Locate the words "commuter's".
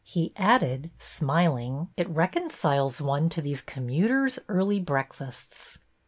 3.61-4.39